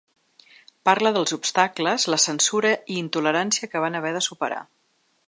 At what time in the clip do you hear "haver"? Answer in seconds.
4.01-4.15